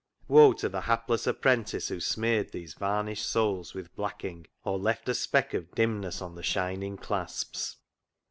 Woe 0.27 0.53
to 0.53 0.67
the 0.67 0.81
hapless 0.81 1.27
apprentice 1.27 1.89
who 1.89 1.99
smeared 1.99 2.53
those 2.53 2.73
varnished 2.73 3.23
soles 3.29 3.75
with 3.75 3.95
black 3.95 4.23
ing, 4.25 4.47
or 4.63 4.79
left 4.79 5.07
a 5.07 5.13
speck 5.13 5.53
of 5.53 5.69
dimness 5.75 6.23
on 6.23 6.33
the 6.33 6.41
shining 6.41 6.97
clasps. 6.97 7.77